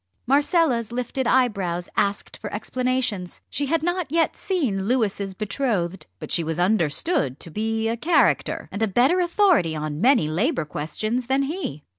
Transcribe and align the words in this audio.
Marcella's 0.25 0.91
lifted 0.91 1.27
eyebrows 1.27 1.87
asked 1.95 2.35
for 2.35 2.51
explanations. 2.51 3.39
She 3.51 3.67
had 3.67 3.83
not 3.83 4.11
yet 4.11 4.35
seen 4.35 4.85
Louis's 4.85 5.35
betrothed, 5.35 6.07
but 6.17 6.31
she 6.31 6.43
was 6.43 6.57
understood 6.57 7.39
to 7.39 7.51
be 7.51 7.87
a 7.87 7.95
character, 7.95 8.67
and 8.71 8.81
a 8.81 8.87
better 8.87 9.19
authority 9.19 9.75
on 9.75 10.01
many 10.01 10.27
Labour 10.27 10.65
questions 10.65 11.27
than 11.27 11.43
he. 11.43 11.83